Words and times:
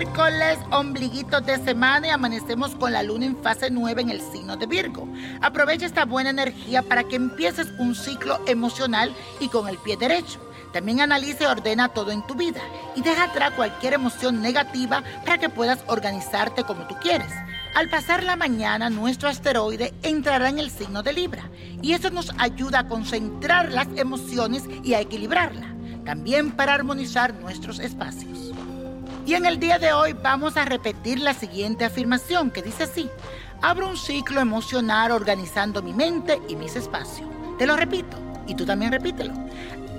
miércoles, 0.00 0.58
ombliguitos 0.70 1.44
de 1.44 1.58
semana 1.58 2.06
y 2.06 2.10
amanecemos 2.10 2.74
con 2.74 2.90
la 2.90 3.02
luna 3.02 3.26
en 3.26 3.36
fase 3.42 3.70
9 3.70 4.00
en 4.00 4.08
el 4.08 4.22
signo 4.32 4.56
de 4.56 4.64
Virgo. 4.64 5.06
Aprovecha 5.42 5.84
esta 5.84 6.06
buena 6.06 6.30
energía 6.30 6.80
para 6.80 7.04
que 7.04 7.16
empieces 7.16 7.68
un 7.78 7.94
ciclo 7.94 8.40
emocional 8.46 9.14
y 9.40 9.48
con 9.48 9.68
el 9.68 9.76
pie 9.76 9.98
derecho. 9.98 10.40
También 10.72 11.02
analiza 11.02 11.44
y 11.44 11.46
ordena 11.48 11.90
todo 11.90 12.12
en 12.12 12.26
tu 12.26 12.34
vida 12.34 12.62
y 12.96 13.02
deja 13.02 13.24
atrás 13.24 13.52
cualquier 13.54 13.92
emoción 13.92 14.40
negativa 14.40 15.04
para 15.26 15.36
que 15.36 15.50
puedas 15.50 15.80
organizarte 15.86 16.64
como 16.64 16.86
tú 16.86 16.94
quieres. 17.02 17.32
Al 17.74 17.90
pasar 17.90 18.24
la 18.24 18.36
mañana, 18.36 18.88
nuestro 18.88 19.28
asteroide 19.28 19.92
entrará 20.02 20.48
en 20.48 20.60
el 20.60 20.70
signo 20.70 21.02
de 21.02 21.12
Libra 21.12 21.50
y 21.82 21.92
eso 21.92 22.08
nos 22.08 22.32
ayuda 22.38 22.80
a 22.80 22.88
concentrar 22.88 23.70
las 23.70 23.88
emociones 23.96 24.64
y 24.82 24.94
a 24.94 25.00
equilibrarla, 25.00 25.74
también 26.06 26.52
para 26.52 26.72
armonizar 26.72 27.34
nuestros 27.34 27.80
espacios. 27.80 28.49
Y 29.30 29.34
en 29.34 29.46
el 29.46 29.60
día 29.60 29.78
de 29.78 29.92
hoy 29.92 30.12
vamos 30.12 30.56
a 30.56 30.64
repetir 30.64 31.20
la 31.20 31.34
siguiente 31.34 31.84
afirmación 31.84 32.50
que 32.50 32.62
dice 32.62 32.82
así, 32.82 33.08
abro 33.62 33.88
un 33.88 33.96
ciclo 33.96 34.40
emocional 34.40 35.12
organizando 35.12 35.84
mi 35.84 35.92
mente 35.92 36.42
y 36.48 36.56
mis 36.56 36.74
espacios. 36.74 37.28
Te 37.56 37.64
lo 37.64 37.76
repito 37.76 38.16
y 38.48 38.56
tú 38.56 38.66
también 38.66 38.90
repítelo. 38.90 39.32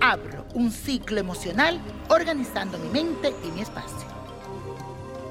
Abro 0.00 0.44
un 0.54 0.72
ciclo 0.72 1.20
emocional 1.20 1.80
organizando 2.08 2.80
mi 2.80 2.88
mente 2.88 3.32
y 3.44 3.52
mi 3.52 3.60
espacio. 3.60 4.08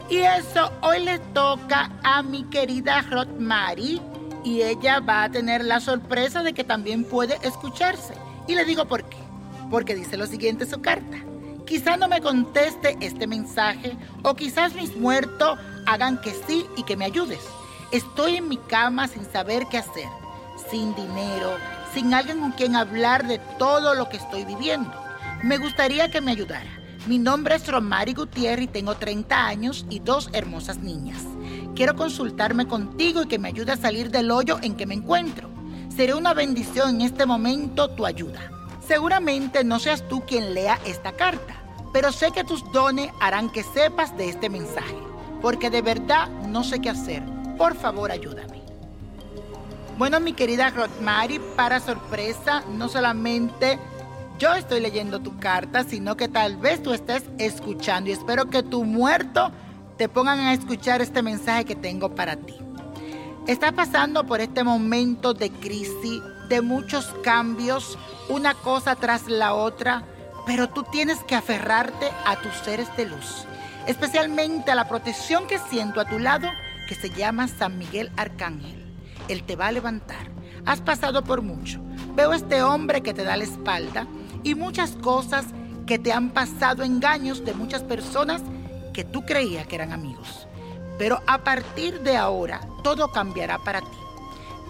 Y 0.09 0.19
eso 0.19 0.71
hoy 0.79 1.03
le 1.03 1.19
toca 1.33 1.91
a 2.01 2.23
mi 2.23 2.45
querida 2.45 3.01
Rothmary 3.01 4.01
y 4.45 4.61
ella 4.61 5.01
va 5.01 5.23
a 5.23 5.31
tener 5.31 5.65
la 5.65 5.81
sorpresa 5.81 6.43
de 6.43 6.53
que 6.53 6.63
también 6.63 7.03
puede 7.03 7.37
escucharse. 7.45 8.13
Y 8.47 8.55
le 8.55 8.63
digo 8.63 8.85
por 8.85 9.03
qué. 9.03 9.17
Porque 9.69 9.95
dice 9.95 10.15
lo 10.15 10.27
siguiente 10.27 10.65
su 10.65 10.79
carta. 10.79 11.17
Quizás 11.71 11.97
no 11.97 12.09
me 12.09 12.19
conteste 12.19 12.97
este 12.99 13.27
mensaje 13.27 13.95
o 14.23 14.33
quizás 14.33 14.75
mis 14.75 14.93
muertos 14.97 15.57
hagan 15.85 16.19
que 16.19 16.33
sí 16.45 16.65
y 16.75 16.83
que 16.83 16.97
me 16.97 17.05
ayudes. 17.05 17.39
Estoy 17.93 18.35
en 18.35 18.49
mi 18.49 18.57
cama 18.57 19.07
sin 19.07 19.23
saber 19.23 19.63
qué 19.71 19.77
hacer, 19.77 20.09
sin 20.69 20.93
dinero, 20.95 21.55
sin 21.93 22.13
alguien 22.13 22.41
con 22.41 22.51
quien 22.51 22.75
hablar 22.75 23.25
de 23.25 23.39
todo 23.57 23.95
lo 23.95 24.09
que 24.09 24.17
estoy 24.17 24.43
viviendo. 24.43 24.91
Me 25.43 25.59
gustaría 25.59 26.11
que 26.11 26.19
me 26.19 26.31
ayudara. 26.31 26.69
Mi 27.07 27.17
nombre 27.17 27.55
es 27.55 27.65
Romari 27.65 28.15
Gutiérrez 28.15 28.65
y 28.65 28.67
tengo 28.67 28.95
30 28.95 29.47
años 29.47 29.85
y 29.89 29.99
dos 29.99 30.29
hermosas 30.33 30.79
niñas. 30.79 31.23
Quiero 31.73 31.95
consultarme 31.95 32.67
contigo 32.67 33.23
y 33.23 33.27
que 33.29 33.39
me 33.39 33.47
ayude 33.47 33.71
a 33.71 33.77
salir 33.77 34.11
del 34.11 34.29
hoyo 34.31 34.59
en 34.61 34.75
que 34.75 34.85
me 34.85 34.95
encuentro. 34.95 35.49
Seré 35.95 36.15
una 36.15 36.33
bendición 36.33 36.95
en 36.95 37.01
este 37.03 37.25
momento 37.25 37.91
tu 37.91 38.05
ayuda. 38.05 38.51
Seguramente 38.85 39.63
no 39.63 39.79
seas 39.79 40.05
tú 40.09 40.25
quien 40.25 40.53
lea 40.53 40.77
esta 40.85 41.13
carta, 41.13 41.60
pero 41.93 42.11
sé 42.11 42.31
que 42.31 42.43
tus 42.43 42.69
dones 42.71 43.11
harán 43.19 43.49
que 43.49 43.63
sepas 43.63 44.15
de 44.17 44.29
este 44.29 44.49
mensaje, 44.49 44.97
porque 45.41 45.69
de 45.69 45.81
verdad 45.81 46.29
no 46.47 46.63
sé 46.63 46.79
qué 46.79 46.89
hacer. 46.89 47.23
Por 47.57 47.75
favor, 47.75 48.11
ayúdame. 48.11 48.61
Bueno, 49.97 50.19
mi 50.19 50.33
querida 50.33 50.69
Rothmary, 50.69 51.39
para 51.55 51.79
sorpresa, 51.79 52.63
no 52.69 52.89
solamente 52.89 53.77
yo 54.39 54.53
estoy 54.55 54.79
leyendo 54.79 55.19
tu 55.19 55.37
carta, 55.37 55.83
sino 55.83 56.17
que 56.17 56.27
tal 56.27 56.57
vez 56.57 56.81
tú 56.81 56.93
estés 56.93 57.23
escuchando 57.37 58.09
y 58.09 58.13
espero 58.13 58.49
que 58.49 58.63
tu 58.63 58.83
muerto 58.83 59.51
te 59.97 60.09
pongan 60.09 60.39
a 60.39 60.53
escuchar 60.53 61.01
este 61.01 61.21
mensaje 61.21 61.65
que 61.65 61.75
tengo 61.75 62.15
para 62.15 62.35
ti. 62.35 62.55
Estás 63.45 63.73
pasando 63.73 64.25
por 64.25 64.41
este 64.41 64.63
momento 64.63 65.35
de 65.35 65.51
crisis, 65.51 66.21
de 66.49 66.61
muchos 66.61 67.05
cambios, 67.23 67.99
una 68.29 68.55
cosa 68.55 68.95
tras 68.95 69.27
la 69.27 69.53
otra, 69.53 70.03
pero 70.45 70.69
tú 70.69 70.83
tienes 70.83 71.19
que 71.23 71.35
aferrarte 71.35 72.09
a 72.25 72.35
tus 72.37 72.53
seres 72.63 72.87
de 72.97 73.05
luz, 73.05 73.45
especialmente 73.87 74.71
a 74.71 74.75
la 74.75 74.87
protección 74.87 75.47
que 75.47 75.59
siento 75.59 75.99
a 75.99 76.05
tu 76.05 76.19
lado, 76.19 76.49
que 76.87 76.95
se 76.95 77.09
llama 77.09 77.47
San 77.47 77.77
Miguel 77.77 78.11
Arcángel. 78.17 78.85
Él 79.27 79.43
te 79.43 79.55
va 79.55 79.67
a 79.67 79.71
levantar. 79.71 80.29
Has 80.65 80.81
pasado 80.81 81.23
por 81.23 81.41
mucho. 81.41 81.79
Veo 82.15 82.33
este 82.33 82.61
hombre 82.63 83.01
que 83.01 83.13
te 83.13 83.23
da 83.23 83.37
la 83.37 83.43
espalda 83.43 84.07
y 84.43 84.55
muchas 84.55 84.91
cosas 84.91 85.45
que 85.85 85.99
te 85.99 86.11
han 86.11 86.31
pasado 86.31 86.83
engaños 86.83 87.45
de 87.45 87.53
muchas 87.53 87.83
personas 87.83 88.41
que 88.93 89.03
tú 89.03 89.25
creías 89.25 89.67
que 89.67 89.75
eran 89.75 89.93
amigos. 89.93 90.47
Pero 90.97 91.21
a 91.27 91.39
partir 91.39 92.01
de 92.01 92.17
ahora 92.17 92.61
todo 92.83 93.11
cambiará 93.11 93.57
para 93.59 93.81
ti. 93.81 93.87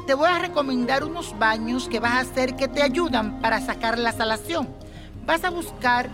Te 0.07 0.13
voy 0.13 0.29
a 0.29 0.39
recomendar 0.39 1.03
unos 1.03 1.37
baños 1.37 1.87
que 1.87 1.99
vas 1.99 2.13
a 2.13 2.19
hacer 2.19 2.55
que 2.55 2.67
te 2.67 2.81
ayudan 2.81 3.39
para 3.39 3.59
sacar 3.61 3.99
la 3.99 4.11
salación. 4.11 4.67
Vas 5.31 5.45
a 5.45 5.49
buscar 5.49 6.09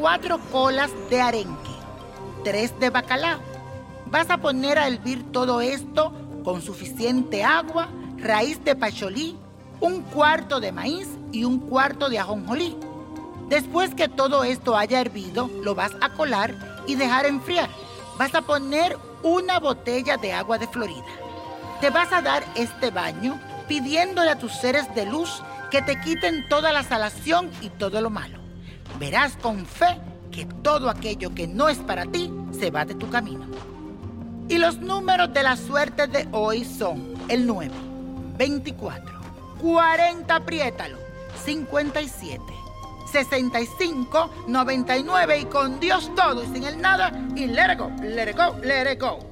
cuatro 0.00 0.38
colas 0.50 0.90
de 1.10 1.20
arenque, 1.20 1.70
tres 2.42 2.72
de 2.80 2.88
bacalao. 2.88 3.38
Vas 4.06 4.30
a 4.30 4.38
poner 4.38 4.78
a 4.78 4.88
hervir 4.88 5.30
todo 5.30 5.60
esto 5.60 6.10
con 6.42 6.62
suficiente 6.62 7.44
agua, 7.44 7.90
raíz 8.16 8.64
de 8.64 8.74
pacholí, 8.74 9.36
un 9.78 10.00
cuarto 10.00 10.58
de 10.58 10.72
maíz 10.72 11.06
y 11.32 11.44
un 11.44 11.58
cuarto 11.58 12.08
de 12.08 12.18
ajonjolí. 12.18 12.74
Después 13.50 13.94
que 13.94 14.08
todo 14.08 14.42
esto 14.42 14.74
haya 14.74 15.02
hervido, 15.02 15.50
lo 15.62 15.74
vas 15.74 15.92
a 16.00 16.14
colar 16.14 16.54
y 16.86 16.94
dejar 16.94 17.26
enfriar. 17.26 17.68
Vas 18.16 18.34
a 18.34 18.40
poner 18.40 18.96
una 19.22 19.60
botella 19.60 20.16
de 20.16 20.32
agua 20.32 20.56
de 20.56 20.66
Florida. 20.66 21.12
Te 21.82 21.90
vas 21.90 22.10
a 22.10 22.22
dar 22.22 22.42
este 22.54 22.90
baño 22.90 23.38
pidiéndole 23.68 24.30
a 24.30 24.38
tus 24.38 24.52
seres 24.52 24.86
de 24.94 25.04
luz 25.04 25.42
que 25.70 25.82
te 25.82 26.00
quiten 26.00 26.48
toda 26.48 26.72
la 26.72 26.82
salación 26.82 27.50
y 27.60 27.68
todo 27.68 28.00
lo 28.00 28.08
malo. 28.08 28.41
Verás 28.98 29.36
con 29.36 29.66
fe 29.66 29.98
que 30.30 30.46
todo 30.62 30.88
aquello 30.88 31.34
que 31.34 31.46
no 31.46 31.68
es 31.68 31.78
para 31.78 32.06
ti 32.06 32.32
se 32.58 32.70
va 32.70 32.84
de 32.84 32.94
tu 32.94 33.08
camino. 33.10 33.46
Y 34.48 34.58
los 34.58 34.78
números 34.78 35.32
de 35.32 35.42
la 35.42 35.56
suerte 35.56 36.06
de 36.06 36.28
hoy 36.32 36.64
son 36.64 37.14
el 37.28 37.46
9, 37.46 37.72
24, 38.38 39.20
40, 39.60 40.34
apriétalo, 40.34 40.98
57. 41.44 42.42
65 43.12 44.30
99 44.48 45.38
y 45.38 45.44
con 45.44 45.78
Dios 45.78 46.10
todo 46.16 46.42
y 46.42 46.46
sin 46.46 46.64
el 46.64 46.80
nada 46.80 47.12
y 47.36 47.46
let 47.46 47.72
it 47.72 47.78
go, 47.78 47.90
let 48.02 48.30
it 48.30 48.36
go, 48.36 48.56
let 48.62 48.90
it 48.90 48.98
go. 48.98 49.31